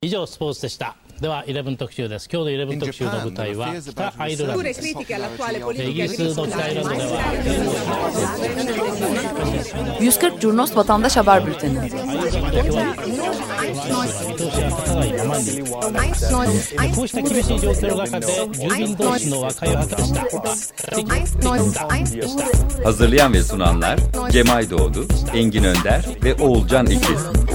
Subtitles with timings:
[0.00, 7.20] 以上スポーツでしたでは11特集です今日の11特集の舞台は北アイルランドですイギリスの北アイルランドでは
[9.98, 11.80] 140 Curnos Vatandaş Haber Bülteni.
[16.94, 20.20] こうした厳しい状況の中で住民同士の和解を果たした
[22.84, 23.98] Hazırlayan ve sunanlar
[24.30, 27.46] Cem Aydoğdu, Engin Önder ve Oğulcan İkiz.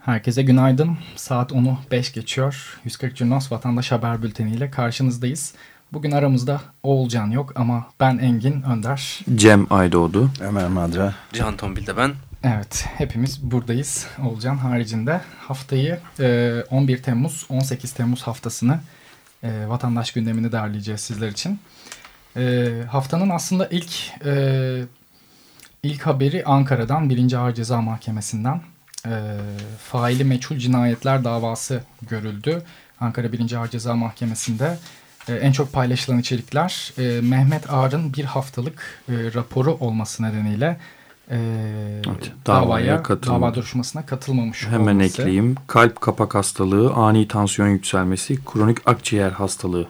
[0.00, 0.98] Herkese günaydın.
[1.16, 2.80] Saat 10'u 5 geçiyor.
[2.84, 5.54] 140 Curnos Vatandaş Haber Bülteni ile karşınızdayız.
[5.92, 9.20] Bugün aramızda Oğulcan yok ama ben Engin Önder.
[9.34, 10.30] Cem Aydoğdu.
[10.40, 11.14] Ömer Madra.
[11.32, 12.12] Cihan Tombil de ben.
[12.44, 14.06] Evet, hepimiz buradayız.
[14.24, 18.80] Oğulcan haricinde haftayı e, 11 Temmuz 18 Temmuz haftasını
[19.42, 21.60] e, vatandaş gündemini derleyeceğiz sizler için.
[22.36, 23.92] E, haftanın aslında ilk
[24.24, 24.82] e,
[25.82, 27.32] ilk haberi Ankara'dan 1.
[27.32, 28.60] Ağır Ceza Mahkemesi'nden
[29.06, 29.10] e,
[29.84, 32.62] faili meçhul cinayetler davası görüldü.
[33.00, 33.52] Ankara 1.
[33.52, 34.78] Ağır Ceza Mahkemesi'nde
[35.28, 40.76] e, en çok paylaşılan içerikler e, Mehmet Ağar'ın bir haftalık e, raporu olması nedeniyle
[41.30, 41.36] e,
[42.06, 45.04] Evet, davaya dava duruşmasına katılmamış Hemen olması.
[45.22, 45.56] ekleyeyim.
[45.66, 49.86] Kalp kapak hastalığı, ani tansiyon yükselmesi, kronik akciğer hastalığı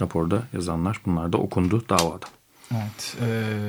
[0.00, 2.26] raporda yazanlar bunlar da okundu davada.
[2.72, 3.26] Evet e,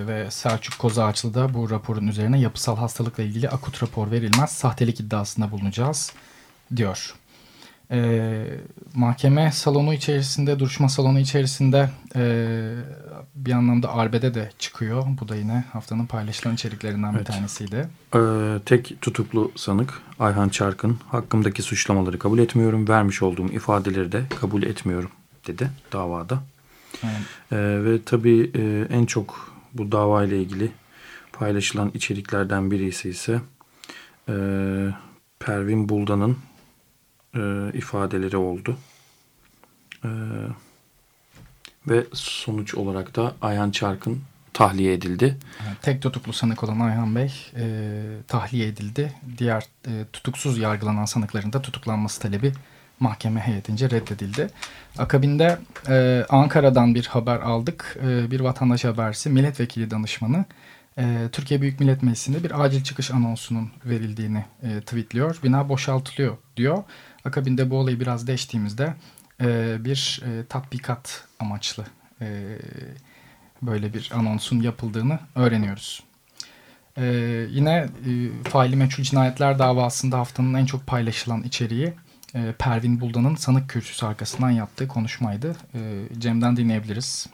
[0.08, 5.52] ve Selçuk Kozağaçlı da bu raporun üzerine yapısal hastalıkla ilgili akut rapor verilmez sahtelik iddiasında
[5.52, 6.14] bulunacağız
[6.76, 7.16] diyor.
[7.92, 8.46] E,
[8.96, 12.76] mahkeme salonu içerisinde, duruşma salonu içerisinde e,
[13.36, 15.04] bir anlamda arbede de çıkıyor.
[15.22, 17.20] Bu da yine haftanın paylaşılan içeriklerinden Evet.
[17.20, 17.88] bir tanesiydi.
[18.16, 18.20] Ee,
[18.66, 22.88] tek tutuklu sanık Ayhan Çarkın hakkımdaki suçlamaları kabul etmiyorum.
[22.88, 25.12] Vermiş olduğum ifadeleri de kabul etmiyorum
[25.48, 26.40] dedi davada.
[27.04, 30.72] Ee, ve tabii e, en çok bu davayla ilgili
[31.34, 33.42] paylaşılan içeriklerden birisi ise
[34.30, 34.34] e,
[35.40, 36.38] Pervin Buldan'ın
[37.36, 38.78] e, ifadeleri oldu.
[40.04, 40.10] E,
[41.88, 44.22] ve sonuç olarak da Ayhan Çarkın
[44.54, 45.38] tahliye edildi.
[45.82, 47.66] Tek tutuklu sanık olan Ayhan Bey e,
[48.28, 49.14] tahliye edildi.
[49.38, 52.54] Diğer e, tutuksuz yargılanan sanıkların da tutuklanması talebi
[53.00, 54.50] mahkeme heyetince reddedildi.
[54.98, 55.58] Akabinde
[55.90, 57.98] e, Ankara'dan bir haber aldık.
[58.04, 60.46] E, bir vatandaş habersi milletvekili danışmanı
[60.98, 65.40] e, Türkiye Büyük Millet Meclisi'nde bir acil çıkış anonsunun verildiğini e, tweetliyor.
[65.44, 66.84] Bina boşaltılıyor diyor.
[67.26, 68.94] Akabinde bu olayı biraz değiştiğimizde
[69.42, 71.86] e, bir e, tatbikat amaçlı
[72.22, 72.58] e,
[73.62, 76.04] böyle bir anonsun yapıldığını öğreniyoruz.
[76.98, 81.94] Ee, yine e, faili meçhul cinayetler davasında haftanın en çok paylaşılan içeriği
[82.36, 85.56] e, Pervin Buldan'ın sanık kürsüsü arkasından yaptığı konuşmaydı.
[85.74, 85.80] E,
[86.20, 87.28] Cem'den dinleyebiliriz.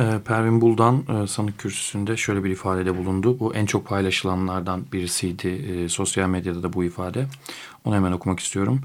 [0.00, 3.40] Ee, Pervin Buldan e, sanık kürsüsünde şöyle bir ifadede bulundu.
[3.40, 7.26] Bu en çok paylaşılanlardan birisiydi e, sosyal medyada da bu ifade.
[7.84, 8.80] Onu hemen okumak istiyorum.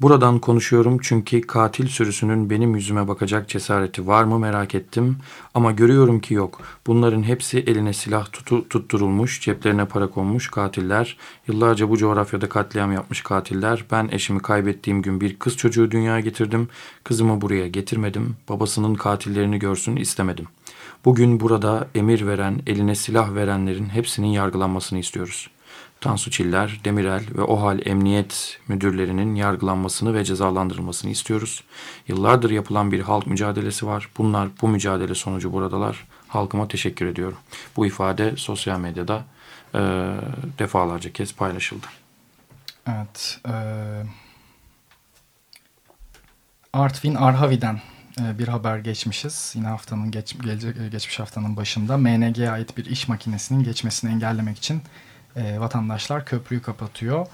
[0.00, 5.16] Buradan konuşuyorum çünkü katil sürüsünün benim yüzüme bakacak cesareti var mı merak ettim.
[5.54, 6.60] Ama görüyorum ki yok.
[6.86, 11.16] Bunların hepsi eline silah tutu, tutturulmuş, ceplerine para konmuş katiller.
[11.48, 13.84] Yıllarca bu coğrafyada katliam yapmış katiller.
[13.90, 16.68] Ben eşimi kaybettiğim gün bir kız çocuğu dünyaya getirdim.
[17.04, 18.36] Kızımı buraya getirmedim.
[18.48, 20.46] Babasının katillerini görsün istemedim.
[21.04, 25.50] Bugün burada emir veren, eline silah verenlerin hepsinin yargılanmasını istiyoruz.
[26.00, 31.64] Tansu Çiller, Demirel ve OHAL Emniyet Müdürlerinin yargılanmasını ve cezalandırılmasını istiyoruz.
[32.08, 34.08] Yıllardır yapılan bir halk mücadelesi var.
[34.18, 36.06] Bunlar bu mücadele sonucu buradalar.
[36.28, 37.38] Halkıma teşekkür ediyorum.
[37.76, 39.24] Bu ifade sosyal medyada
[39.74, 39.78] e,
[40.58, 41.86] defalarca kez paylaşıldı.
[42.88, 43.40] Evet.
[43.48, 43.54] E,
[46.72, 47.80] Artvin Arhavi'den
[48.20, 49.52] e, bir haber geçmişiz.
[49.56, 54.58] Yine haftanın geç, gelecek, e, geçmiş haftanın başında MNG'ye ait bir iş makinesinin geçmesini engellemek
[54.58, 54.82] için
[55.36, 57.26] e, vatandaşlar köprüyü kapatıyor.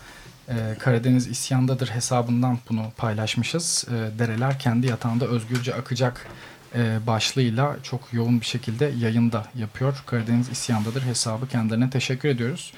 [0.49, 3.85] E, Karadeniz isyandadır hesabından bunu paylaşmışız.
[3.89, 6.27] E, dereler kendi yatağında özgürce akacak
[6.75, 10.03] e, başlığıyla çok yoğun bir şekilde yayında yapıyor.
[10.07, 12.73] Karadeniz isyandadır hesabı kendilerine teşekkür ediyoruz.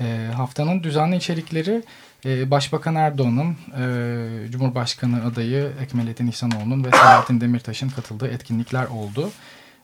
[0.00, 1.82] E, haftanın düzenli içerikleri
[2.24, 9.30] e, Başbakan Erdoğan'ın, e, Cumhurbaşkanı adayı Ekmelettin İhsanoğlu'nun ve Selahattin Demirtaş'ın katıldığı etkinlikler oldu.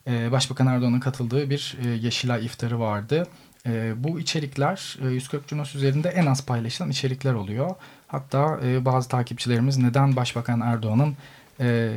[0.07, 3.27] E, Başbakan Erdoğan'ın katıldığı bir e, Yeşilay iftarı vardı.
[3.67, 7.75] E, bu içerikler e, 140 Cunos üzerinde en az paylaşılan içerikler oluyor.
[8.07, 11.17] Hatta e, bazı takipçilerimiz neden Başbakan Erdoğan'ın
[11.61, 11.91] e,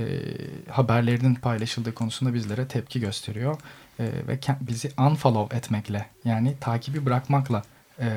[0.72, 3.60] haberlerinin paylaşıldığı konusunda bizlere tepki gösteriyor.
[4.00, 7.64] E, ve bizi unfollow etmekle yani takibi bırakmakla
[8.00, 8.10] e,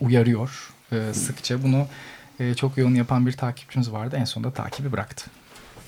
[0.00, 1.62] uyarıyor e, sıkça.
[1.62, 1.86] Bunu
[2.40, 4.16] e, çok yoğun yapan bir takipçimiz vardı.
[4.20, 5.30] En sonunda takibi bıraktı.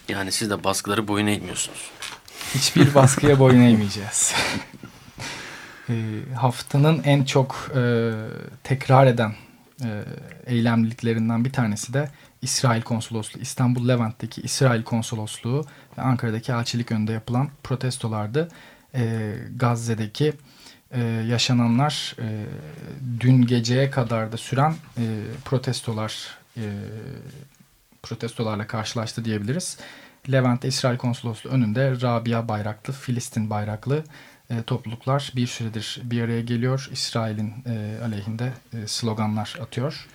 [0.08, 1.90] Yani siz de baskıları boyun eğmiyorsunuz.
[2.54, 4.34] Hiçbir baskıya boyun eğmeyeceğiz.
[5.90, 5.94] E,
[6.34, 8.12] haftanın en çok e,
[8.64, 9.34] tekrar eden
[9.84, 10.04] e,
[10.46, 12.10] eylemliliklerinden bir tanesi de
[12.42, 15.66] İsrail Konsolosluğu, İstanbul Levent'teki İsrail Konsolosluğu
[15.98, 18.48] ve Ankara'daki elçilik önünde yapılan protestolardı.
[18.94, 20.32] E, Gazze'deki
[20.90, 22.44] e, yaşananlar e,
[23.20, 25.04] dün geceye kadar da süren e,
[25.44, 26.62] protestolar e,
[28.02, 29.78] protestolarla karşılaştı diyebiliriz.
[30.32, 34.04] Levent'te İsrail Konsolosluğu önünde Rabia bayraklı, Filistin bayraklı
[34.50, 36.88] e, topluluklar bir süredir bir araya geliyor.
[36.92, 40.06] İsrail'in e, aleyhinde e, sloganlar atıyor.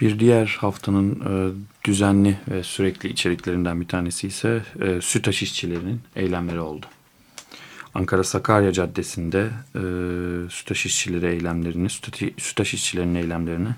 [0.00, 1.52] Bir diğer haftanın e,
[1.84, 6.86] düzenli ve sürekli içeriklerinden bir tanesi ise e, sütaş işçilerinin eylemleri oldu.
[7.94, 9.82] Ankara Sakarya Caddesi'nde e,
[10.50, 11.88] sütaş işçileri eylemlerini,
[12.38, 13.68] sütaş işçilerinin eylemlerini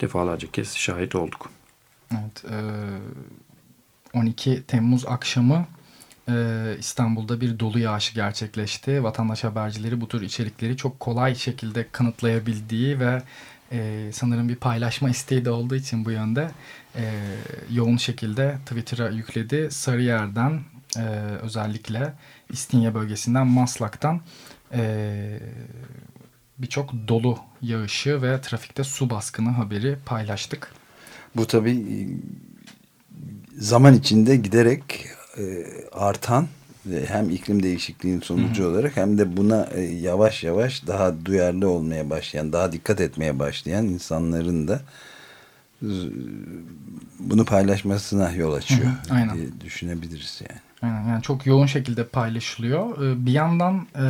[0.00, 1.50] defalarca kez şahit olduk.
[2.12, 2.58] Evet, e,
[4.18, 5.66] 12 Temmuz akşamı
[6.28, 9.04] e, İstanbul'da bir dolu yağışı gerçekleşti.
[9.04, 13.22] Vatandaş habercileri bu tür içerikleri çok kolay şekilde kanıtlayabildiği ve
[13.72, 16.50] e, sanırım bir paylaşma isteği de olduğu için bu yönde
[16.96, 17.12] e,
[17.70, 19.70] yoğun şekilde Twitter'a yükledi.
[19.70, 20.60] Sarıyer'den
[20.96, 21.02] e,
[21.42, 22.12] özellikle
[22.50, 24.20] İstinye bölgesinden Maslak'tan
[24.72, 25.38] e,
[26.58, 30.72] birçok dolu yağışı ve trafikte su baskını haberi paylaştık.
[31.36, 32.08] Bu tabii
[33.58, 35.06] zaman içinde giderek
[35.38, 36.48] e, artan
[37.06, 38.70] hem iklim değişikliğinin sonucu Hı -hı.
[38.72, 43.86] olarak hem de buna e, yavaş yavaş daha duyarlı olmaya başlayan, daha dikkat etmeye başlayan
[43.86, 44.82] insanların da
[47.18, 49.14] bunu paylaşmasına yol açıyor Hı -hı.
[49.14, 49.36] Aynen.
[49.36, 50.60] diye düşünebiliriz yani.
[50.82, 51.08] Aynen.
[51.08, 52.96] Yani çok yoğun şekilde paylaşılıyor.
[53.26, 54.04] Bir yandan e,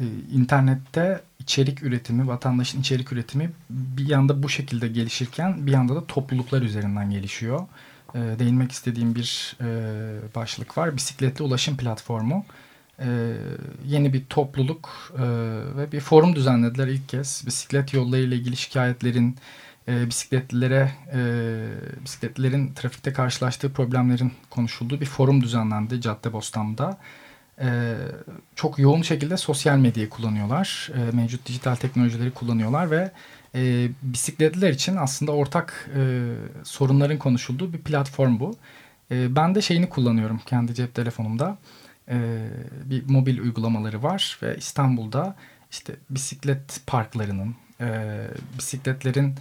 [0.00, 6.06] e, internette içerik üretimi, vatandaşın içerik üretimi bir yanda bu şekilde gelişirken bir yanda da
[6.06, 7.60] topluluklar üzerinden gelişiyor
[8.16, 9.66] e, değinmek istediğim bir e,
[10.34, 10.96] başlık var.
[10.96, 12.44] Bisikletli ulaşım platformu.
[12.98, 13.08] E,
[13.86, 15.24] yeni bir topluluk e,
[15.76, 17.42] ve bir forum düzenlediler ilk kez.
[17.46, 19.36] Bisiklet yollarıyla ilgili şikayetlerin,
[19.88, 21.20] e, bisikletlilere, e,
[22.04, 26.98] bisikletlilerin trafikte karşılaştığı problemlerin konuşulduğu bir forum düzenlendi Caddebostan'da.
[27.60, 27.94] E,
[28.54, 30.90] çok yoğun şekilde sosyal medyayı kullanıyorlar.
[30.94, 33.10] E, mevcut dijital teknolojileri kullanıyorlar ve
[33.56, 36.32] e, bisikletliler için aslında ortak e,
[36.64, 38.56] sorunların konuşulduğu bir platform bu.
[39.10, 41.58] E, ben de şeyini kullanıyorum kendi cep telefonumda.
[42.08, 42.46] E,
[42.84, 45.36] bir mobil uygulamaları var ve İstanbul'da
[45.70, 48.18] işte bisiklet parklarının, e,
[48.58, 49.34] bisikletlerin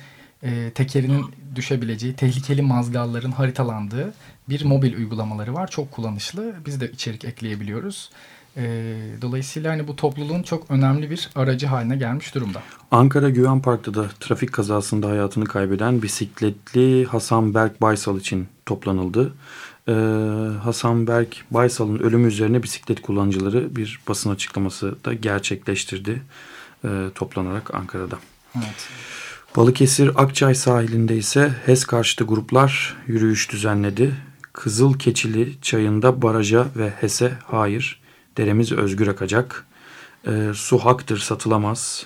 [0.44, 1.26] e, tekerinin
[1.56, 4.14] düşebileceği tehlikeli mazgalların haritalandığı
[4.50, 5.68] bir mobil uygulamaları var.
[5.68, 6.56] Çok kullanışlı.
[6.66, 8.10] Biz de içerik ekleyebiliyoruz.
[8.58, 12.62] E, dolayısıyla hani bu topluluğun çok önemli bir aracı haline gelmiş durumda.
[12.92, 19.34] Ankara Güven Park'ta da trafik kazasında hayatını kaybeden bisikletli Hasan Berk Baysal için toplanıldı.
[19.88, 19.92] Ee,
[20.64, 26.22] Hasan Berk Baysal'ın ölümü üzerine bisiklet kullanıcıları bir basın açıklaması da gerçekleştirdi
[26.86, 28.18] e, toplanarak Ankara'da.
[28.56, 28.90] Evet.
[29.56, 34.16] Balıkesir Akçay sahilinde ise HES karşıtı gruplar yürüyüş düzenledi.
[34.54, 38.05] Kızıl Keçili çayında baraja ve HES'e hayır
[38.38, 39.66] deremiz özgür akacak.
[40.28, 42.06] E, su haktır satılamaz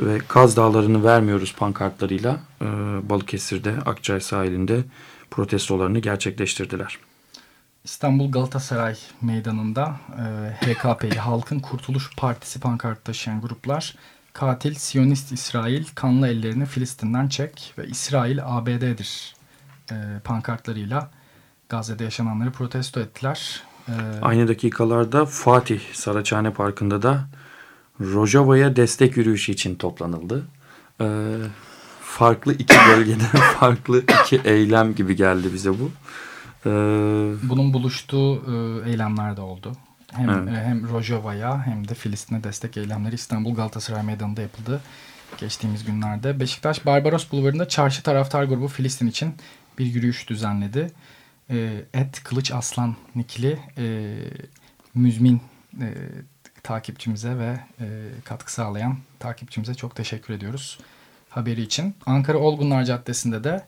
[0.00, 2.66] ve Kaz Dağları'nı vermiyoruz pankartlarıyla e,
[3.08, 4.84] Balıkesir'de Akçay sahilinde
[5.30, 6.98] protestolarını gerçekleştirdiler.
[7.84, 13.94] İstanbul Galatasaray Meydanı'nda e, HKP'li Halkın Kurtuluş Partisi pankart taşıyan gruplar
[14.32, 19.34] katil Siyonist İsrail kanlı ellerini Filistin'den çek ve İsrail ABD'dir
[19.90, 21.10] e, pankartlarıyla
[21.68, 23.62] Gazze'de yaşananları protesto ettiler.
[23.88, 27.28] Ee, Aynı dakikalarda Fatih Saraçhane Parkı'nda da
[28.00, 30.46] Rojava'ya destek yürüyüşü için toplanıldı.
[31.00, 31.06] Ee,
[32.02, 33.26] farklı iki bölgeden
[33.60, 35.90] farklı iki eylem gibi geldi bize bu.
[36.66, 36.70] Ee,
[37.42, 39.72] Bunun buluştuğu e, eylemler de oldu.
[40.12, 40.48] Hem, evet.
[40.48, 44.80] E, hem Rojava'ya hem de Filistin'e destek eylemleri İstanbul Galatasaray Meydanı'nda yapıldı
[45.38, 46.40] geçtiğimiz günlerde.
[46.40, 49.34] Beşiktaş Barbaros Bulvarı'nda çarşı taraftar grubu Filistin için
[49.78, 50.90] bir yürüyüş düzenledi
[51.94, 54.16] Et Kılıç Aslan nikli e,
[54.94, 55.40] müzmin
[55.80, 55.94] e,
[56.62, 57.86] takipçimize ve e,
[58.24, 60.78] katkı sağlayan takipçimize çok teşekkür ediyoruz
[61.36, 61.94] haberi için.
[62.06, 63.64] Ankara Olgunlar Caddesi'nde de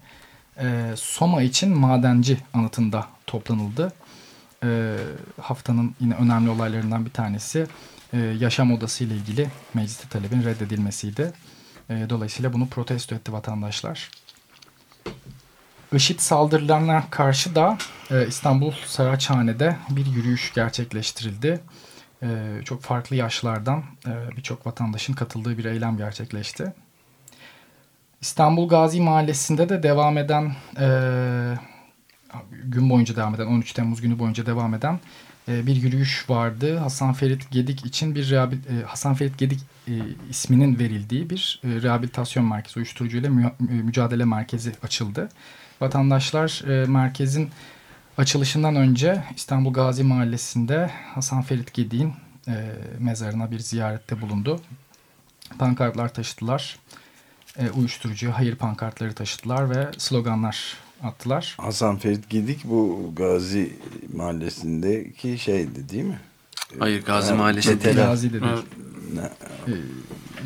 [0.60, 3.92] e, Soma için madenci anıtında toplanıldı.
[4.64, 4.96] E,
[5.40, 7.66] haftanın yine önemli olaylarından bir tanesi
[8.12, 11.32] e, yaşam odası ile ilgili mecliste talebin reddedilmesiydi.
[11.90, 14.10] E, dolayısıyla bunu protesto etti vatandaşlar.
[15.92, 17.78] IŞİD saldırılarına karşı da
[18.10, 21.60] e, İstanbul Saraçhane'de bir yürüyüş gerçekleştirildi.
[22.22, 22.28] E,
[22.64, 26.72] çok farklı yaşlardan e, birçok vatandaşın katıldığı bir eylem gerçekleşti.
[28.20, 30.88] İstanbul Gazi Mahallesi'nde de devam eden e,
[32.64, 35.00] gün boyunca devam eden 13 Temmuz günü boyunca devam eden
[35.48, 36.76] e, bir yürüyüş vardı.
[36.76, 38.48] Hasan Ferit Gedik için bir e,
[38.86, 39.92] Hasan Ferit Gedik e,
[40.30, 45.28] isminin verildiği bir e, rehabilitasyon merkezi, uyuşturucuyla mü, mücadele merkezi açıldı.
[45.80, 47.50] Vatandaşlar e, merkezin
[48.18, 52.12] açılışından önce İstanbul Gazi Mahallesi'nde Hasan Ferit Gedik'in
[52.48, 54.60] e, mezarına bir ziyarette bulundu.
[55.58, 56.78] Pankartlar taşıdılar.
[57.58, 61.56] E, uyuşturucuya hayır pankartları taşıdılar ve sloganlar attılar.
[61.60, 63.76] Hasan Ferit Gidik bu Gazi
[64.14, 66.20] Mahallesi'ndeki şeydi değil mi?
[66.78, 67.96] Hayır Gazi yani, Mahallesi değil.
[67.96, 68.64] Gazi de değil.
[69.68, 69.72] E,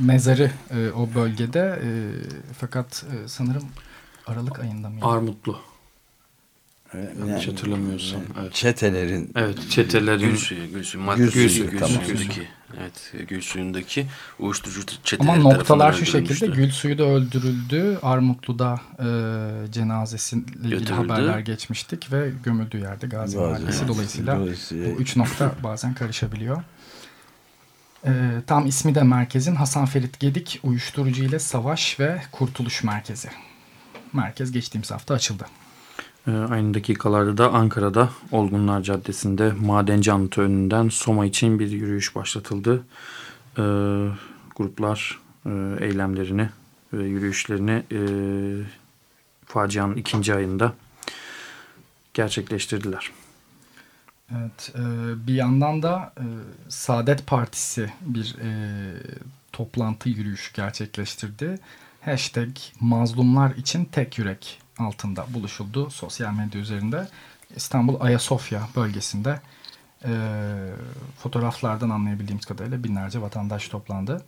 [0.01, 1.91] mezarı e, o bölgede e,
[2.61, 3.65] fakat e, sanırım
[4.27, 4.99] Aralık ayında mı?
[5.03, 5.59] Armutlu.
[6.95, 8.21] Evet, Yanlış yani, hatırlamıyorsam.
[8.41, 8.55] Evet.
[8.55, 9.33] Çetelerin.
[9.37, 10.31] Evet, çetelerin.
[10.31, 11.05] Gül suyu, gül suyu.
[11.17, 12.05] Gül suyu, gül suyu, gül tamam.
[12.05, 12.49] suyundaki.
[12.81, 14.07] Evet, gül suyundaki
[14.39, 17.99] uyuşturucu çeteleri Ama noktalar şu şekilde gül suyu da öldürüldü.
[18.03, 23.79] Armutlu'da e, cenazesiyle ilgili haberler geçmiştik ve gömüldüğü yerde Gazi Mahallesi.
[23.79, 23.89] Evet.
[23.89, 26.63] Dolayısıyla, Dolayısıyla bu üç nokta bazen karışabiliyor.
[28.07, 28.11] E,
[28.47, 33.29] tam ismi de merkezin Hasan Ferit Gedik Uyuşturucu ile Savaş ve Kurtuluş Merkezi.
[34.13, 35.47] Merkez geçtiğimiz hafta açıldı.
[36.29, 42.85] Ee, aynı dakikalarda da Ankara'da Olgunlar Caddesi'nde Madenci Anıtı önünden Soma için bir yürüyüş başlatıldı.
[43.59, 43.63] Ee,
[44.57, 45.51] gruplar e,
[45.81, 46.49] eylemlerini
[46.93, 48.01] ve yürüyüşlerini e,
[49.47, 50.73] facianın ikinci ayında
[52.15, 53.11] gerçekleştirdiler.
[54.31, 54.83] Evet, e,
[55.27, 56.25] bir yandan da e,
[56.69, 58.51] Saadet Partisi bir e,
[59.53, 61.59] toplantı yürüyüş gerçekleştirdi.
[62.05, 67.09] Hashtag mazlumlar için tek yürek altında buluşuldu sosyal medya üzerinde.
[67.57, 69.41] İstanbul Ayasofya bölgesinde
[70.05, 70.11] e,
[71.19, 74.25] fotoğraflardan anlayabildiğimiz kadarıyla binlerce vatandaş toplandı.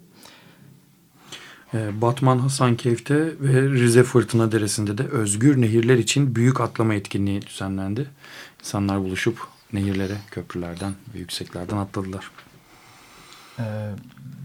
[1.75, 8.11] E, Batman Hasankeyf'te ve Rize Fırtına Deresi'nde de özgür nehirler için büyük atlama etkinliği düzenlendi.
[8.61, 9.39] İnsanlar buluşup
[9.73, 12.31] nehirlere, köprülerden ve yükseklerden atladılar.
[13.59, 13.91] Ee,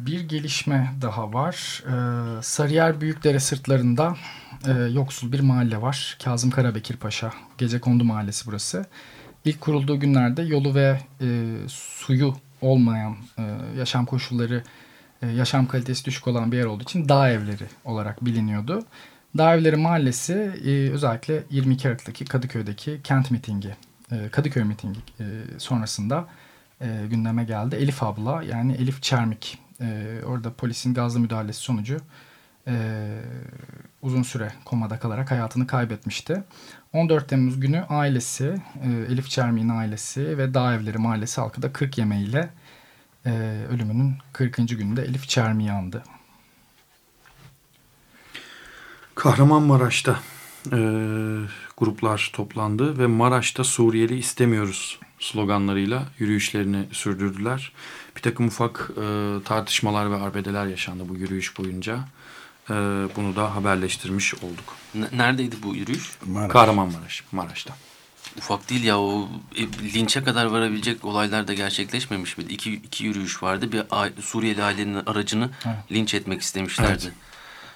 [0.05, 1.83] bir gelişme daha var.
[1.85, 4.15] Ee, Sarıyer Büyükdere sırtlarında
[4.67, 6.17] e, yoksul bir mahalle var.
[6.23, 7.33] Kazım Karabekir Paşa.
[7.57, 8.85] Gecekondu Mahallesi burası.
[9.45, 13.43] İlk kurulduğu günlerde yolu ve e, suyu olmayan e,
[13.77, 14.63] yaşam koşulları,
[15.35, 18.85] yaşam kalitesi düşük olan bir yer olduğu için dağ evleri olarak biliniyordu.
[19.37, 20.33] Dağ Evleri Mahallesi
[20.93, 23.75] özellikle 22 Aralık'taki Kadıköy'deki kent mitingi,
[24.31, 24.99] Kadıköy mitingi
[25.57, 26.27] sonrasında
[26.81, 27.75] e, gündeme geldi.
[27.75, 31.97] Elif abla yani Elif Çermik e, orada polisin gazlı müdahalesi sonucu
[32.67, 33.07] e,
[34.01, 36.43] uzun süre komada kalarak hayatını kaybetmişti.
[36.93, 41.97] 14 Temmuz günü ailesi, e, Elif Çermik'in ailesi ve Dağ Evleri Mahallesi halkı da 40
[41.97, 42.49] yemeğiyle
[43.25, 43.31] e,
[43.69, 44.55] ölümünün 40.
[44.55, 46.03] gününde Elif Çermik'i andı.
[49.15, 50.19] Kahramanmaraş'ta
[50.65, 50.79] e,
[51.77, 57.71] gruplar toplandı ve Maraş'ta Suriyeli istemiyoruz sloganlarıyla yürüyüşlerini sürdürdüler.
[58.15, 61.99] Bir takım ufak e, tartışmalar ve arbedeler yaşandı bu yürüyüş boyunca.
[62.69, 62.73] E,
[63.15, 64.75] bunu da haberleştirmiş olduk.
[64.95, 66.11] N neredeydi bu yürüyüş?
[66.25, 66.51] Maraş.
[66.51, 67.75] Kahramanmaraş, Maraş'ta.
[68.37, 69.61] Ufak değil ya o e,
[69.93, 72.53] linçe kadar varabilecek olaylar da gerçekleşmemiş miydi?
[72.53, 73.71] İki, iki yürüyüş vardı.
[73.71, 73.83] Bir
[74.21, 75.77] Suriyeli ailenin aracını evet.
[75.91, 77.03] linç etmek istemişlerdi.
[77.03, 77.13] Evet.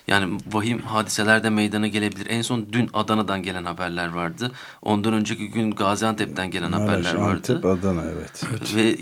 [0.08, 2.28] Yani vahim hadiseler de meydana gelebilir.
[2.30, 4.52] En son dün Adana'dan gelen haberler vardı.
[4.82, 7.54] Ondan önceki gün Gaziantep'ten gelen Maraş, haberler vardı.
[7.56, 8.44] Antep, Adana evet.
[8.50, 8.76] evet.
[8.76, 8.98] Ve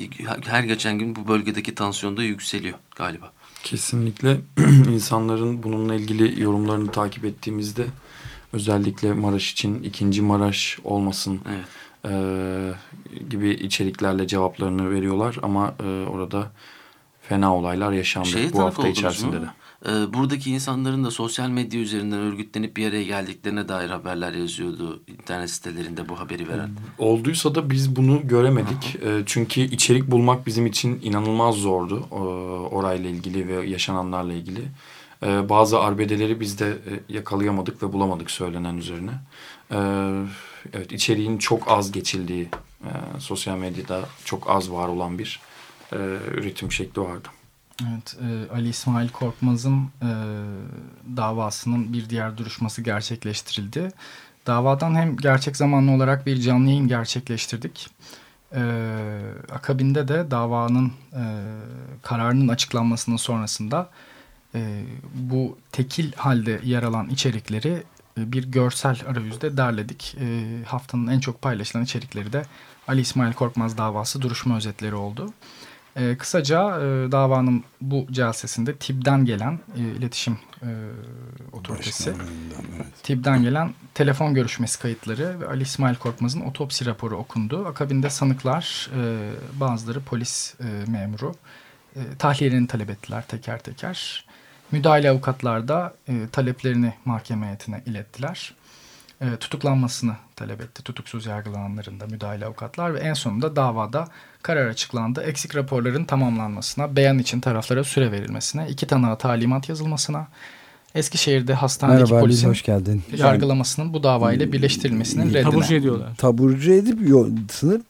[0.46, 3.32] her geçen gün bu bölgedeki tansiyon da yükseliyor galiba.
[3.64, 4.38] Kesinlikle
[4.92, 7.86] insanların bununla ilgili yorumlarını takip ettiğimizde
[8.54, 11.66] özellikle Maraş için ikinci Maraş olmasın evet.
[12.06, 16.52] e, gibi içeriklerle cevaplarını veriyorlar ama e, orada
[17.22, 19.46] fena olaylar yaşandı Şeye bu hafta içerisinde mu?
[19.46, 19.50] de
[19.86, 25.50] e, buradaki insanların da sosyal medya üzerinden örgütlenip bir araya geldiklerine dair haberler yazıyordu internet
[25.50, 26.70] sitelerinde bu haberi veren.
[26.98, 28.96] Olduysa da biz bunu göremedik.
[28.96, 32.16] e, çünkü içerik bulmak bizim için inanılmaz zordu e,
[32.76, 34.62] orayla ilgili ve yaşananlarla ilgili.
[35.24, 39.12] E, bazı arbedeleri biz de e, yakalayamadık ve bulamadık söylenen üzerine.
[39.72, 39.78] E,
[40.74, 42.50] evet içeriğin çok az geçildiği,
[42.84, 45.40] e, sosyal medyada çok az var olan bir
[45.94, 45.98] e,
[46.38, 47.28] üretim şekli vardı.
[47.90, 50.12] Evet, e, Ali İsmail Korkmaz'ın e,
[51.18, 53.92] davasının bir diğer duruşması gerçekleştirildi.
[54.48, 57.90] Davadan hem gerçek zamanlı olarak bir canlı yayın gerçekleştirdik.
[58.56, 58.62] E,
[59.52, 61.24] akabinde de davanın e,
[62.02, 63.90] kararının açıklanmasının sonrasında
[64.56, 64.84] e,
[65.14, 67.84] bu tekil halde yer alan içerikleri
[68.18, 70.16] e, bir görsel arayüzde derledik.
[70.20, 72.46] E, haftanın en çok paylaşılan içerikleri de
[72.88, 75.34] Ali İsmail Korkmaz davası duruşma özetleri oldu.
[75.96, 80.70] E, kısaca e, davanın bu celsesinde TİB'den gelen e, iletişim e,
[81.52, 83.04] otoritesi Evet.
[83.04, 87.66] TİB'den gelen telefon görüşmesi kayıtları ve Ali İsmail Korkmaz'ın otopsi raporu okundu.
[87.68, 91.36] Akabinde sanıklar, e, bazıları polis e, memuru
[91.96, 94.26] e, tahliyelerini talep ettiler teker teker.
[94.72, 98.54] Müdahale avukatlar da e, taleplerini mahkeme heyetine ilettiler.
[99.22, 100.84] E, tutuklanmasını talep etti.
[100.84, 104.08] Tutuksuz yargılananların da müdahale avukatlar ve en sonunda davada
[104.42, 105.22] karar açıklandı.
[105.22, 110.28] Eksik raporların tamamlanmasına, beyan için taraflara süre verilmesine, iki tanığa talimat yazılmasına,
[110.96, 113.04] Eskişehir'de hastanedeki Merhaba, polisin hoş geldin.
[113.18, 115.44] yargılamasının bu davayla birleştirilmesinin reddine.
[115.44, 116.16] Taburcu ediyorlar.
[116.16, 117.82] Taburcu edip yo, sınır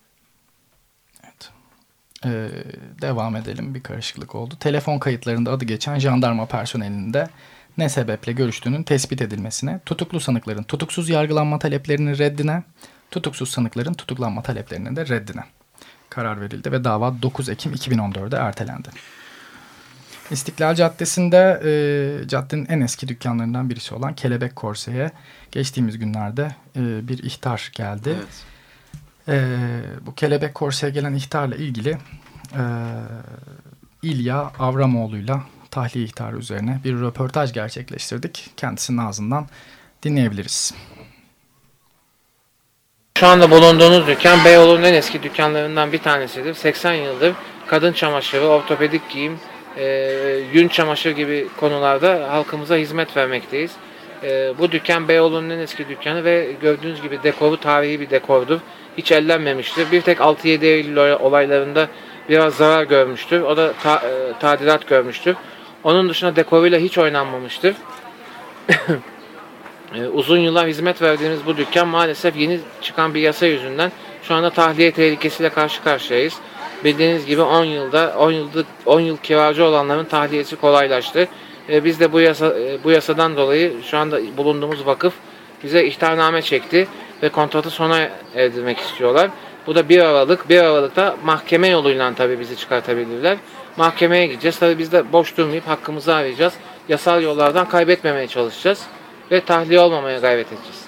[2.26, 2.50] Ee,
[3.02, 4.56] devam edelim bir karışıklık oldu.
[4.60, 7.30] Telefon kayıtlarında adı geçen jandarma personelinin de
[7.78, 12.64] ne sebeple görüştüğünün tespit edilmesine, tutuklu sanıkların tutuksuz yargılanma taleplerinin reddine,
[13.12, 15.44] tutuksuz sanıkların tutuklanma taleplerinin de reddine
[16.10, 18.90] karar verildi ve dava 9 Ekim 2014'de ertelendi.
[20.32, 25.12] İstiklal Caddesi'nde e, caddenin en eski dükkanlarından birisi olan Kelebek Korse'ye
[25.52, 28.16] geçtiğimiz günlerde e, bir ihtar geldi.
[28.18, 28.46] Evet.
[29.28, 31.98] E, bu Kelebek Korse'ye gelen ihtarla ilgili
[32.54, 32.64] e,
[34.02, 38.50] İlya Avramoğlu'yla tahliye ihtarı üzerine bir röportaj gerçekleştirdik.
[38.58, 39.48] Kendisinin ağzından
[40.04, 40.74] dinleyebiliriz.
[43.18, 46.54] Şu anda bulunduğunuz dükkan Beyoğlu'nun en eski dükkanlarından bir tanesidir.
[46.54, 47.34] 80 yıldır
[47.68, 49.40] kadın çamaşırı, ortopedik giyim,
[49.78, 49.86] e,
[50.54, 53.72] yün çamaşır gibi konularda halkımıza hizmet vermekteyiz.
[54.24, 58.60] E, bu dükkan Beyoğlu'nun en eski dükkanı ve gördüğünüz gibi dekoru tarihi bir dekordur.
[58.98, 59.92] Hiç ellenmemiştir.
[59.92, 61.88] Bir tek 6-7 Eylül olaylarında
[62.30, 63.42] biraz zarar görmüştür.
[63.42, 65.36] O da ta, e, tadilat görmüştür.
[65.84, 67.76] Onun dışında dekoruyla hiç oynanmamıştır.
[69.96, 73.92] e, uzun yıllar hizmet verdiğimiz bu dükkan maalesef yeni çıkan bir yasa yüzünden
[74.24, 76.34] şu anda tahliye tehlikesiyle karşı karşıyayız.
[76.84, 81.28] Bildiğiniz gibi 10 yılda 10 yıllık 10 yıl kiracı olanların tahliyesi kolaylaştı.
[81.70, 85.14] E, biz de bu yasa e, bu yasadan dolayı şu anda bulunduğumuz vakıf
[85.64, 86.88] bize ihtarname çekti
[87.24, 89.30] ve kontratı sona erdirmek istiyorlar.
[89.68, 90.50] Bu da 1 Aralık.
[90.50, 93.38] 1 Aralık'ta mahkeme yoluyla tabii bizi çıkartabilirler.
[93.78, 94.60] Mahkemeye gideceğiz.
[94.60, 96.54] Tabii biz de boş durmayıp hakkımızı arayacağız.
[96.90, 98.82] Yasal yollardan kaybetmemeye çalışacağız.
[99.32, 100.82] Ve tahliye olmamaya gayret edeceğiz.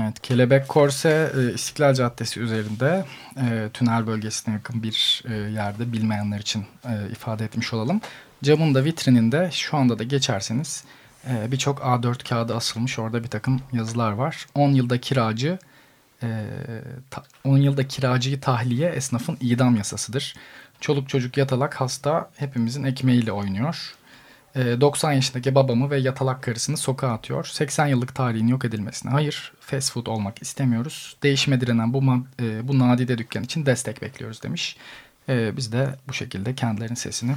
[0.00, 3.04] Evet, Kelebek Korse e, İstiklal Caddesi üzerinde
[3.36, 8.00] e, tünel bölgesine yakın bir e, yerde bilmeyenler için e, ifade etmiş olalım.
[8.44, 10.84] Camın da vitrininde şu anda da geçerseniz
[11.30, 12.98] e, birçok A4 kağıdı asılmış.
[12.98, 14.46] Orada bir takım yazılar var.
[14.54, 15.58] 10 yılda kiracı,
[16.22, 16.28] e,
[17.10, 20.34] ta, 10 yılda kiracıyı tahliye esnafın idam yasasıdır.
[20.80, 23.96] Çoluk çocuk yatalak hasta hepimizin ekmeğiyle oynuyor.
[24.56, 27.44] 90 ee, yaşındaki babamı ve yatalak karısını sokağa atıyor.
[27.44, 31.16] 80 yıllık tarihin yok edilmesine hayır fast food olmak istemiyoruz.
[31.22, 32.02] Değişime direnen bu,
[32.40, 34.76] e, bu nadide dükkan için destek bekliyoruz demiş.
[35.28, 37.34] Ee, biz de bu şekilde kendilerinin sesini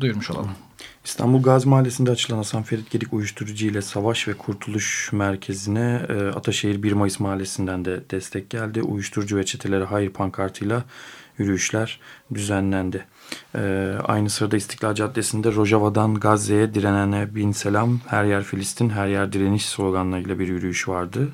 [0.00, 0.50] duyurmuş olalım.
[1.04, 6.82] İstanbul Gazi Mahallesi'nde açılan Hasan Ferit Gedik Uyuşturucu ile Savaş ve Kurtuluş Merkezi'ne e, Ataşehir
[6.82, 8.82] 1 Mayıs Mahallesi'nden de destek geldi.
[8.82, 10.84] Uyuşturucu ve çetelere hayır pankartıyla
[11.38, 12.00] yürüyüşler
[12.34, 13.06] düzenlendi.
[13.54, 19.32] Ee, aynı sırada İstiklal Caddesi'nde Rojava'dan Gazze'ye direnene bin selam, her yer Filistin, her yer
[19.32, 21.28] direniş sloganlarıyla bir yürüyüş vardı.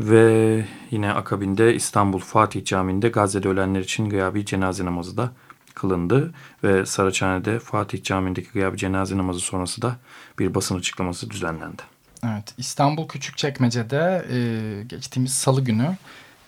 [0.00, 5.30] Ve yine akabinde İstanbul Fatih Camii'nde Gazze'de ölenler için gıyabi cenaze namazı da
[5.74, 6.34] kılındı.
[6.64, 9.96] Ve Saraçhane'de Fatih Camii'ndeki gıyabi cenaze namazı sonrası da
[10.38, 11.82] bir basın açıklaması düzenlendi.
[12.24, 14.38] Evet, İstanbul Küçükçekmece'de e,
[14.82, 15.96] geçtiğimiz salı günü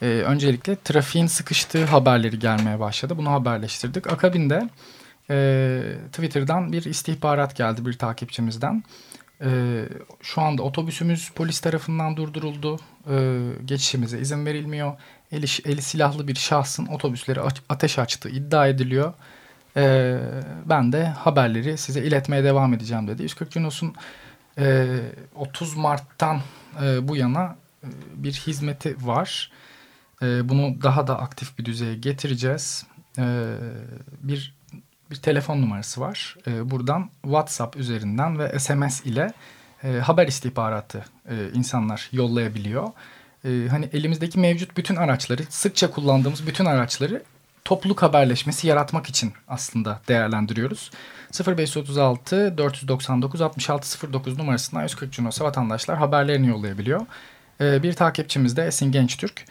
[0.05, 3.19] e, öncelikle trafiğin sıkıştığı haberleri gelmeye başladı.
[3.19, 4.13] Bunu haberleştirdik.
[4.13, 4.69] Akabinde
[5.31, 5.81] e,
[6.13, 8.85] Twitter'dan bir istihbarat geldi bir takipçimizden.
[9.41, 9.51] E,
[10.23, 12.81] şu anda otobüsümüz polis tarafından durduruldu.
[13.11, 14.93] E, geçişimize izin verilmiyor.
[15.33, 19.13] Eli, eli silahlı bir şahsın otobüsleri ateş açtığı iddia ediliyor.
[19.77, 20.17] E,
[20.67, 23.23] ben de haberleri size iletmeye devam edeceğim dedi.
[23.23, 23.95] 140 Cunos'un
[24.59, 24.87] e,
[25.35, 26.41] 30 Mart'tan
[26.83, 29.51] e, bu yana e, bir hizmeti var.
[30.25, 32.87] E, bunu daha da aktif bir düzeye getireceğiz.
[33.19, 33.55] E,
[34.23, 34.55] bir
[35.11, 36.37] bir telefon numarası var.
[36.47, 39.33] E, buradan WhatsApp üzerinden ve SMS ile
[39.85, 42.89] e, haber istihbaratı e, insanlar yollayabiliyor.
[43.71, 47.23] Hani elimizdeki mevcut bütün araçları, sıkça kullandığımız bütün araçları
[47.65, 50.91] topluluk haberleşmesi yaratmak için aslında değerlendiriyoruz.
[51.47, 57.07] 0536 499 6609 numarasından 140 Cunos'a vatandaşlar haberlerini yollayabiliyor.
[57.61, 59.45] Ee, bir takipçimiz de Esin Gençtürk.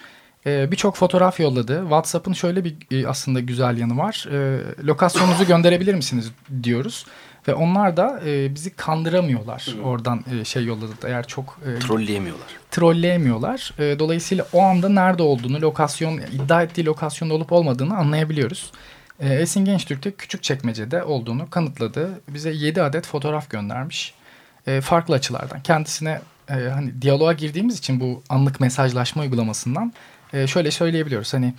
[0.45, 1.81] Ee, Birçok fotoğraf yolladı.
[1.81, 4.27] WhatsApp'ın şöyle bir e, aslında güzel yanı var.
[4.31, 6.31] Ee, lokasyonunuzu gönderebilir misiniz
[6.63, 7.05] diyoruz.
[7.47, 9.75] Ve onlar da e, bizi kandıramıyorlar.
[9.77, 9.81] Hı.
[9.81, 10.91] Oradan e, şey yolladı.
[11.05, 11.59] Eğer çok...
[11.65, 12.47] E, trolleyemiyorlar.
[12.71, 13.73] Trolleyemiyorlar.
[13.79, 18.71] E, dolayısıyla o anda nerede olduğunu, lokasyon, iddia ettiği lokasyonda olup olmadığını anlayabiliyoruz.
[19.19, 22.21] E, Esin Gençtürk'te küçük çekmecede olduğunu kanıtladı.
[22.29, 24.13] Bize 7 adet fotoğraf göndermiş.
[24.67, 25.61] E, farklı açılardan.
[25.63, 29.93] Kendisine e, hani diyaloğa girdiğimiz için bu anlık mesajlaşma uygulamasından
[30.33, 31.33] e, şöyle söyleyebiliyoruz.
[31.33, 31.53] Hani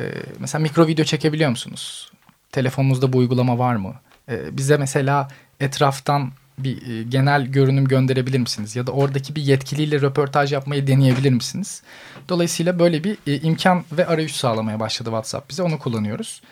[0.00, 0.04] e,
[0.38, 2.12] mesela mikro video çekebiliyor musunuz?
[2.52, 3.94] Telefonunuzda bu uygulama var mı?
[4.28, 5.28] E, bize mesela
[5.60, 8.76] etraftan bir e, genel görünüm gönderebilir misiniz?
[8.76, 11.82] Ya da oradaki bir yetkiliyle röportaj yapmayı deneyebilir misiniz?
[12.28, 15.62] Dolayısıyla böyle bir e, imkan ve arayüz sağlamaya başladı WhatsApp bize.
[15.62, 16.42] Onu kullanıyoruz.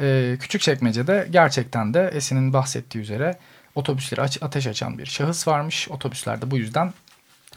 [0.00, 3.38] E, çekmecede gerçekten de Esin'in bahsettiği üzere
[3.74, 5.88] otobüsleri ateş açan bir şahıs varmış.
[5.88, 6.92] Otobüslerde bu yüzden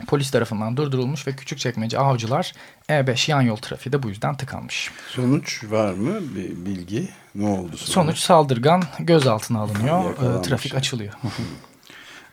[0.08, 2.54] polis tarafından durdurulmuş ve küçük çekmece avcılar
[2.90, 4.92] E5 yan yol trafiği de bu yüzden tıkanmış.
[5.10, 6.14] Sonuç var mı?
[6.36, 7.78] Bir bilgi ne oldu?
[7.78, 7.92] Sonra?
[7.92, 10.14] Sonuç saldırgan gözaltına alınıyor.
[10.40, 11.14] E, trafik açılıyor.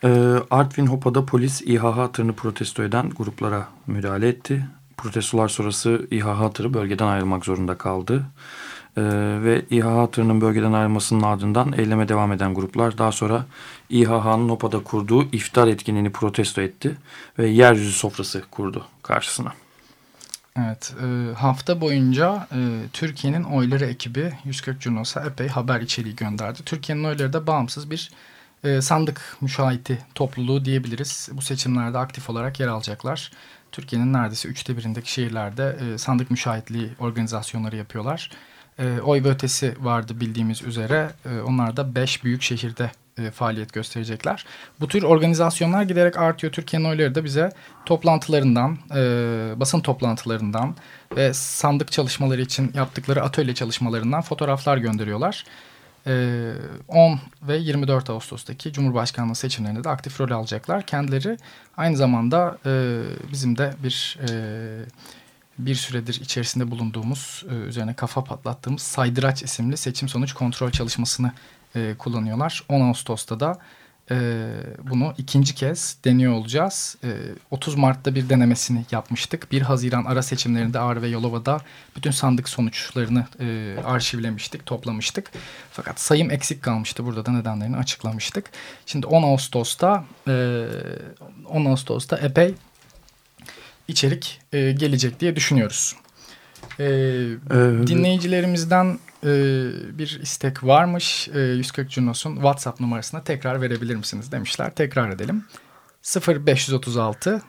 [0.04, 0.08] e,
[0.50, 4.66] Artvin Hopa'da polis İHH tırını protesto eden gruplara müdahale etti.
[4.96, 8.24] Protestolar sonrası İHH tırı bölgeden ayrılmak zorunda kaldı.
[8.96, 9.02] Ee,
[9.42, 13.46] ve İHH tırının bölgeden ayrılmasının ardından eyleme devam eden gruplar daha sonra
[13.90, 16.96] İHH'nın Nopa'da kurduğu iftar etkinliğini protesto etti
[17.38, 19.52] ve yeryüzü sofrası kurdu karşısına.
[20.58, 22.58] Evet, e, hafta boyunca e,
[22.92, 26.62] Türkiye'nin oyları ekibi 140 Cunos'a epey haber içeriği gönderdi.
[26.64, 28.10] Türkiye'nin oyları da bağımsız bir
[28.64, 31.28] e, sandık müşahiti topluluğu diyebiliriz.
[31.32, 33.30] Bu seçimlerde aktif olarak yer alacaklar.
[33.72, 38.30] Türkiye'nin neredeyse üçte birindeki şehirlerde e, sandık müşahitliği organizasyonları yapıyorlar.
[38.78, 41.10] E, oy ve ötesi vardı bildiğimiz üzere.
[41.24, 44.44] E, onlar da beş büyük şehirde e, faaliyet gösterecekler.
[44.80, 46.52] Bu tür organizasyonlar giderek artıyor.
[46.52, 47.50] Türkiye'nin oyları da bize
[47.86, 48.96] toplantılarından, e,
[49.56, 50.76] basın toplantılarından
[51.16, 55.44] ve sandık çalışmaları için yaptıkları atölye çalışmalarından fotoğraflar gönderiyorlar.
[56.88, 60.86] 10 ve 24 Ağustos'taki Cumhurbaşkanlığı seçimlerinde de aktif rol alacaklar.
[60.86, 61.36] Kendileri
[61.76, 62.58] aynı zamanda
[63.32, 64.18] bizim de bir
[65.58, 71.32] bir süredir içerisinde bulunduğumuz, e, üzerine kafa patlattığımız Saydıraç isimli seçim sonuç kontrol çalışmasını
[71.76, 72.62] e, kullanıyorlar.
[72.68, 73.58] 10 Ağustos'ta da
[74.10, 74.46] e,
[74.82, 76.96] bunu ikinci kez deniyor olacağız.
[77.50, 79.52] 30 Mart'ta bir denemesini yapmıştık.
[79.52, 81.60] 1 Haziran ara seçimlerinde Ağrı ve Yolova'da
[81.96, 83.26] bütün sandık sonuçlarını
[83.84, 85.30] arşivlemiştik, toplamıştık.
[85.70, 87.04] Fakat sayım eksik kalmıştı.
[87.04, 88.50] Burada da nedenlerini açıklamıştık.
[88.86, 90.04] Şimdi 10 Ağustos'ta
[91.48, 92.54] 10 Ağustos'ta epey
[93.92, 95.96] içerik e, gelecek diye düşünüyoruz.
[96.78, 97.36] E, ee,
[97.86, 99.28] dinleyicilerimizden e,
[99.98, 101.28] bir istek varmış.
[101.34, 104.74] E, 140 Cunos'un WhatsApp numarasına tekrar verebilir misiniz demişler.
[104.74, 105.44] Tekrar edelim.
[106.28, 107.42] 0536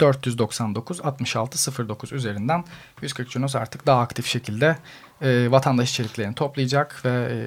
[0.00, 2.64] 499 6609 üzerinden
[3.02, 4.76] 140 Cunos artık daha aktif şekilde
[5.22, 7.38] e, vatandaş içeriklerini toplayacak ve e,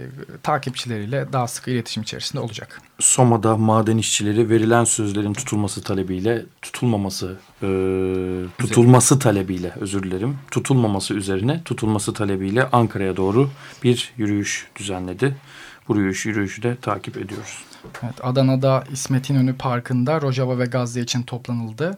[0.43, 2.81] takipçileriyle daha sık iletişim içerisinde olacak.
[2.99, 7.67] Soma'da maden işçileri verilen sözlerin tutulması talebiyle tutulmaması e,
[8.57, 13.49] tutulması talebiyle özür dilerim tutulmaması üzerine tutulması talebiyle Ankara'ya doğru
[13.83, 15.35] bir yürüyüş düzenledi.
[15.87, 17.63] Bu yürüyüş yürüyüşü de takip ediyoruz.
[18.03, 21.97] Evet, Adana'da İsmet İnönü Parkı'nda Rojava ve Gazze için toplanıldı.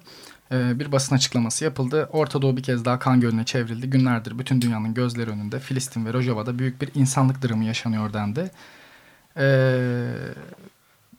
[0.52, 2.10] Ee, bir basın açıklaması yapıldı.
[2.12, 3.90] Orta Doğu bir kez daha kan gölüne çevrildi.
[3.90, 8.52] Günlerdir bütün dünyanın gözleri önünde Filistin ve Rojava'da büyük bir insanlık dramı yaşanıyor dendi.
[9.38, 10.08] Ee,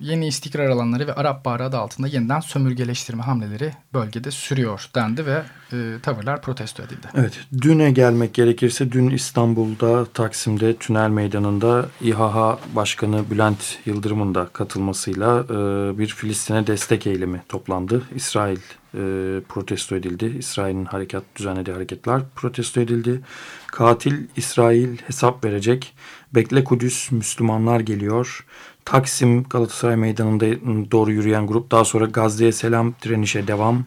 [0.00, 5.42] yeni istikrar alanları ve Arap Baharı adı altında yeniden sömürgeleştirme hamleleri bölgede sürüyor dendi ve
[5.72, 7.06] e, tavırlar protesto edildi.
[7.14, 15.40] Evet, düne gelmek gerekirse dün İstanbul'da Taksim'de Tünel Meydanı'nda İHH Başkanı Bülent Yıldırım'ın da katılmasıyla
[15.40, 18.02] e, bir Filistin'e destek eylemi toplandı.
[18.14, 18.58] İsrail
[18.94, 19.00] e,
[19.48, 20.34] protesto edildi.
[20.38, 23.20] İsrail'in harekat düzenlediği hareketler protesto edildi.
[23.66, 25.94] Katil İsrail hesap verecek.
[26.34, 28.44] Bekle Kudüs Müslümanlar geliyor.
[28.84, 30.46] Taksim Galatasaray Meydanı'nda
[30.90, 33.84] doğru yürüyen grup daha sonra Gazze'ye selam direnişe devam.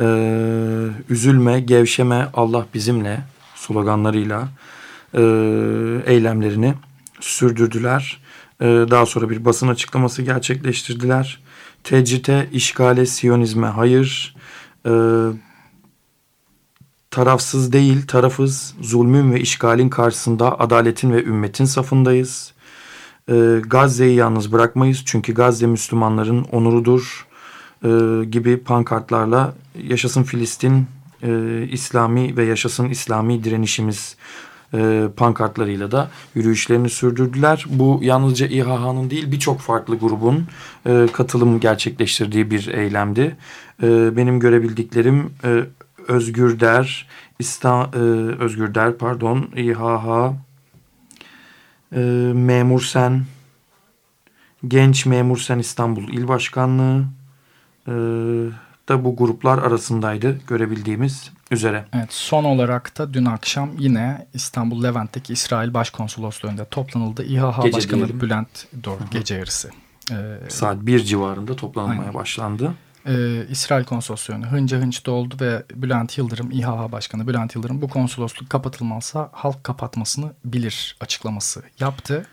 [0.00, 3.20] Ee, üzülme, gevşeme, Allah bizimle
[3.54, 4.48] sloganlarıyla
[5.14, 5.20] e,
[6.06, 6.74] eylemlerini
[7.20, 8.20] sürdürdüler.
[8.60, 11.40] Ee, daha sonra bir basın açıklaması gerçekleştirdiler.
[11.84, 14.36] Tecrite, işgale, siyonizme hayır.
[14.86, 14.90] Ee,
[17.10, 18.74] tarafsız değil, tarafız.
[18.80, 22.52] Zulmün ve işgalin karşısında adaletin ve ümmetin safındayız.
[23.30, 27.28] Ee, Gazze'yi yalnız bırakmayız çünkü Gazze Müslümanların onurudur
[27.84, 30.86] e, gibi pankartlarla yaşasın Filistin,
[31.22, 34.16] e, İslami ve yaşasın İslami direnişimiz
[34.74, 37.64] e, pankartlarıyla da yürüyüşlerini sürdürdüler.
[37.68, 40.46] Bu yalnızca İHH'nın değil birçok farklı grubun
[40.86, 43.36] e, katılım gerçekleştirdiği bir eylemdi.
[43.82, 45.64] E, benim görebildiklerim e,
[46.08, 47.98] Özgür Der, İsta, e,
[48.42, 50.32] Özgür Der pardon, İHH,
[51.92, 52.00] e,
[52.34, 53.24] Memur Sen,
[54.68, 57.04] Genç Memur Sen İstanbul İl Başkanlığı
[57.86, 57.92] e,
[58.88, 61.84] da bu gruplar arasındaydı görebildiğimiz üzere.
[61.92, 67.24] Evet son olarak da dün akşam yine İstanbul Levent'teki İsrail Başkonsolosluğu'nda toplanıldı.
[67.24, 68.20] İHH gece Başkanı diyelim.
[68.20, 69.70] Bülent Doğru gece yarısı.
[70.12, 70.14] Ee,
[70.48, 72.14] Saat bir civarında toplanmaya aynen.
[72.14, 72.72] başlandı.
[73.06, 78.50] e, İsrail konsolosluğunu hınca hınç doldu ve Bülent Yıldırım, İHA Başkanı Bülent Yıldırım bu konsolosluk
[78.50, 82.26] kapatılmazsa halk kapatmasını bilir açıklaması yaptı.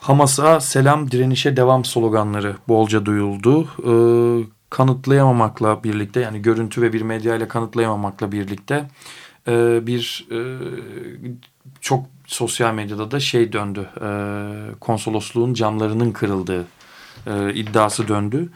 [0.00, 3.68] Hamas'a selam direnişe devam sloganları bolca duyuldu.
[3.78, 8.88] Ee, kanıtlayamamakla birlikte yani görüntü ve bir medya ile kanıtlayamamakla birlikte
[9.48, 10.38] e, bir e,
[11.80, 13.88] çok sosyal medyada da şey döndü.
[14.00, 14.10] E,
[14.80, 16.64] konsolosluğun camlarının kırıldığı
[17.26, 18.48] e, iddiası döndü.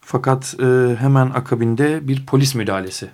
[0.00, 3.10] Fakat e, hemen akabinde bir polis müdahalesi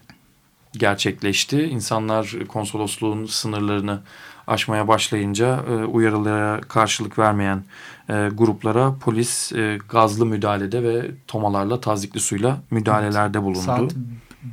[0.78, 1.62] gerçekleşti.
[1.62, 4.00] İnsanlar konsolosluğun sınırlarını
[4.46, 7.64] aşmaya başlayınca e, uyarılara karşılık vermeyen
[8.08, 13.60] e, gruplara polis e, gazlı müdahalede ve tomalarla tazikli suyla müdahalelerde bulundu.
[13.60, 13.94] Saat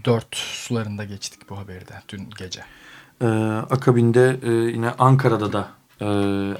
[0.05, 2.61] 4 sularında geçtik bu haberde dün gece.
[3.21, 3.25] E,
[3.69, 5.67] akabinde e, yine Ankara'da da
[6.01, 6.05] e,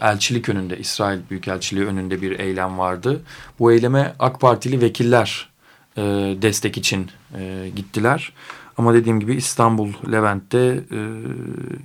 [0.01, 3.21] elçilik önünde, İsrail Büyükelçiliği önünde bir eylem vardı.
[3.59, 5.49] Bu eyleme AK Partili vekiller
[5.97, 6.01] e,
[6.41, 8.33] destek için e, gittiler.
[8.77, 10.99] Ama dediğim gibi İstanbul Levent'te e,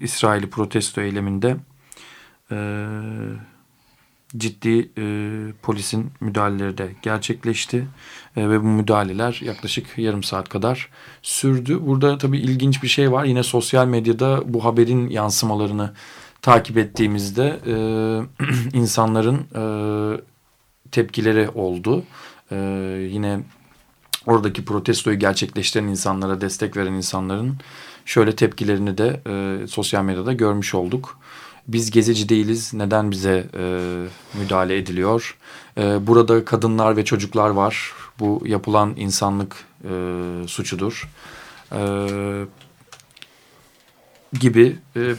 [0.01, 1.57] İsrail'i protesto eyleminde
[2.53, 2.57] e,
[4.37, 5.05] ciddi e,
[5.63, 7.87] polisin müdahaleleri de gerçekleşti.
[8.37, 10.89] E, ve bu müdahaleler yaklaşık yarım saat kadar
[11.23, 11.87] sürdü.
[11.87, 13.25] Burada tabii ilginç bir şey var.
[13.25, 15.93] Yine sosyal medyada bu haberin yansımalarını
[16.43, 17.75] takip ettiğimizde e,
[18.73, 19.63] insanların e,
[20.91, 22.05] tepkileri oldu.
[22.51, 22.57] E,
[23.11, 23.41] yine
[24.29, 27.57] oradaki protestoyu gerçekleştiren insanlara destek veren insanların
[28.05, 31.19] şöyle tepkilerini de e, sosyal medyada görmüş olduk.
[31.69, 32.75] Biz gezici değiliz.
[32.75, 33.63] Neden bize e,
[34.39, 35.37] müdahale ediliyor?
[35.79, 37.93] E, burada kadınlar ve çocuklar var.
[38.21, 39.91] Bu yapılan insanlık e,
[40.47, 41.11] suçudur.
[41.73, 41.81] E,
[44.41, 45.15] gibi e,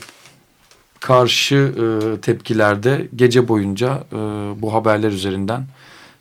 [0.99, 4.15] karşı e, tepkilerde gece boyunca e,
[4.61, 5.67] bu haberler üzerinden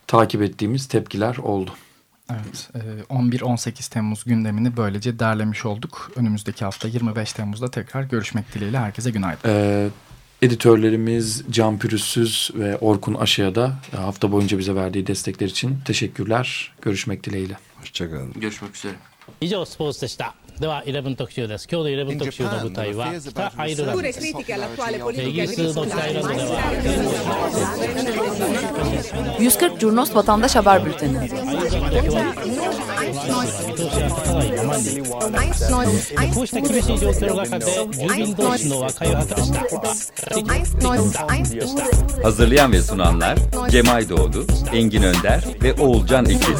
[0.07, 1.71] takip ettiğimiz tepkiler oldu.
[2.30, 2.70] Evet,
[3.10, 6.12] 11-18 e, Temmuz gündemini böylece derlemiş olduk.
[6.16, 9.50] Önümüzdeki hafta 25 Temmuz'da tekrar görüşmek dileğiyle herkese günaydın.
[9.50, 9.90] Ee,
[10.42, 16.74] editörlerimiz Can Pürüzsüz ve Orkun Aşı'ya da hafta boyunca bize verdiği destekler için teşekkürler.
[16.82, 17.58] Görüşmek dileğiyle.
[17.80, 18.34] Hoşçakalın.
[18.34, 18.96] Görüşmek üzere.
[19.40, 26.62] 以上スポーツでした では11特集です今日の11特集の舞台は北アイルランドですイギリスの北アイルランドでは
[29.40, 31.18] 140 Curnos Vatandaş Haber Bülteni
[42.24, 43.38] Hazırlayan ve sunanlar
[43.70, 46.60] Cemay Doğdu, Engin Önder ve Oğulcan İkiz.